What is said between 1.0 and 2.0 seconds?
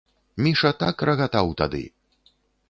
рагатаў тады!